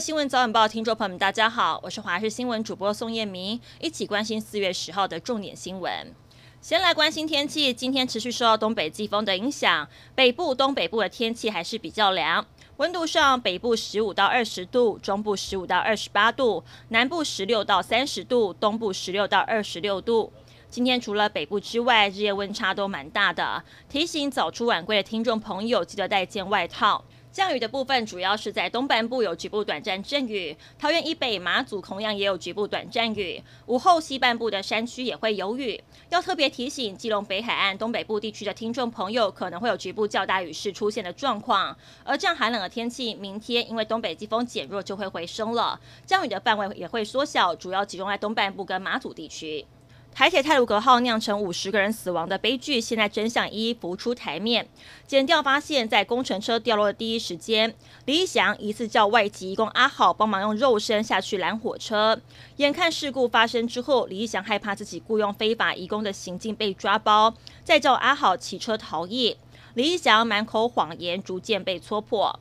[0.00, 6.14] 新闻早晚报，听众朋友们，大家好，我是华视新闻主播宋燕明，一起关心四月十号的重点新闻。
[6.60, 12.44] 先来关心天气，今天持续受到东北季风的影响，北部、东北部的天气还是比较凉，
[12.76, 20.30] 温度上北部十五到二十度，中部十五到二十八度，南部十六到三十度，东部十六到二十六度。
[20.68, 27.02] 今天除了北部之外，日夜温差都蛮大的，提醒早出晚归的听众朋友记得带件外套。
[27.36, 33.42] 降雨的部分主要是在东半部有局部短暂阵雨，桃园以北、马祖同样也有局部短暂雨。
[33.66, 35.78] 午后西半部的山区也会有雨，
[36.08, 41.76] 要特别提醒基隆北海岸东北部地区的听众朋友，可能会有局部较大雨势出现的状况。
[42.04, 49.66] 而这样寒冷的天气，明天因为东北季风减弱就会回升了，降雨的范围也会缩小，主要集中在东半部跟马祖地区。
[50.16, 54.66] 台铁泰鲁格号酿成五十个人死亡的悲剧，现在真相一一浮出台面。
[55.06, 57.74] 检调发现，在工程车掉落的第一时间，
[58.06, 62.18] 李义祥疑似叫外籍移工阿好帮忙用肉身下去拦火车。
[62.56, 69.36] 眼看事故发生之后，李义祥害怕自己雇佣非法移工的行径被抓包，再叫阿好骑车逃逸。
[69.74, 72.40] 李义祥满口谎言逐渐被戳破。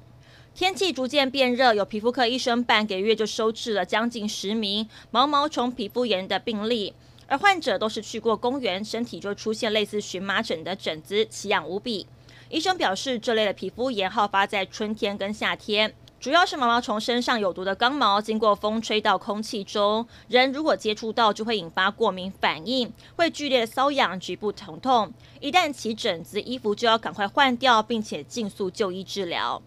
[0.53, 6.93] 天气逐渐变热，有皮肤科医生半个月就收治了将近十名毛毛虫皮肤炎的病例。
[7.27, 12.07] 而患者都是去过公园，身体就出现类似荨麻疹的疹子，奇痒无比。
[12.49, 25.11] 医生表示，这类的皮肤炎好发在春天跟夏天，主要是毛毛虫身上有毒的刚毛经过风吹到空气中，人如果接触到就会引发过敏反应，会剧烈瘙痒、局部疼痛。
[25.39, 29.61] 一旦起疹子，衣服就要赶快换掉，并且尽速就医治疗。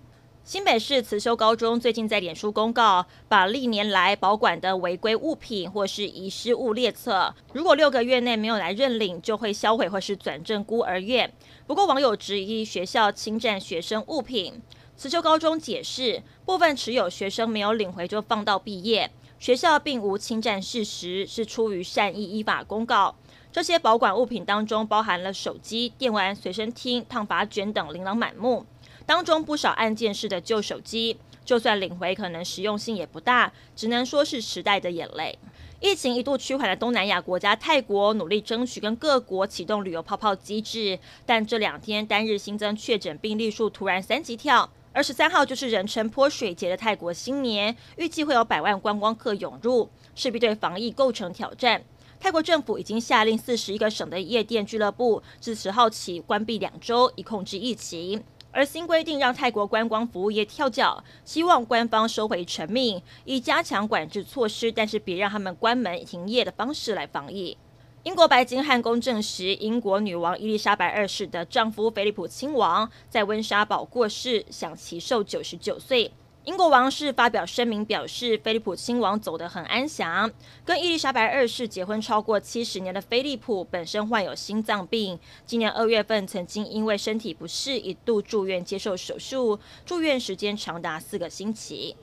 [0.49, 11.31] 新北市慈修高中最近在脸书公告，把历年来保管的违规物品或是遗失物列册，如果六个月内没有来认领，就会销毁或是转赠孤儿院。
[11.67, 14.63] 不过网友质疑学校侵占学生物品，
[14.97, 23.15] 慈修高中解释，部分持有学生没有领回就放到毕业，学校并无侵占事实，是出于善意依法公告。
[23.53, 28.65] 这些保管物品当中包含了手机、电玩、随身听、烫发卷等，琳琅满目。
[29.09, 35.39] 当中不少按键式的旧手机，就算领回，可能实用性也不大，只能说是时代的眼泪。
[35.81, 44.69] 疫情一度趋缓的东南亚国家泰国，努力争取跟各国启动旅游泡泡机制，但这两天单日新增确诊病例数突然三级跳。
[44.93, 51.83] 而十三号就是人称泼水节的泰国新年，预计会有百万观光客涌入，势必对防疫构成挑战。
[52.21, 58.23] 泰国政府已经下令四十一个省的夜店俱乐部自十号起关闭两周，以控制疫情。
[58.51, 67.57] 而新规定让泰国观光服务业跳脚，希望官方收回成命，以加强管制措施，但是别让他们关门营业的方式来防疫。
[68.05, 76.13] 英国白金汉宫证实，英国女王伊丽莎白二世的丈夫菲利普亲王在温莎堡过世，享其寿九十九岁。
[76.49, 80.31] 英国王室发表声明表示，菲利普亲王走得很安详。
[80.65, 91.95] 跟伊丽莎白二世结婚超过七十年的菲利普本身患有心脏病，今年二月份曾经因为身体不适一度住院接受手术，住院时间长达四个星期。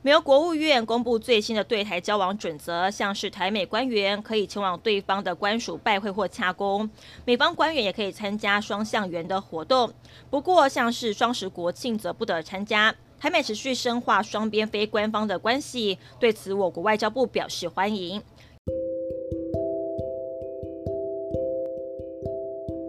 [0.00, 6.88] 美国国务院公布最新的对台交往准则，像是台美官员可以前往对方的官署拜会或洽公，
[7.24, 9.92] 美方官员也可以参加双向圆的活动。
[10.30, 12.94] 不过，像是双十国庆则不得参加。
[13.18, 18.22] 台美持续深化双边非官方的关系，对此我国外交部表示欢迎。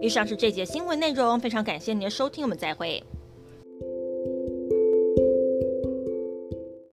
[0.00, 3.02] 以上是这节新闻内容，非常感谢您的收听，我们再会。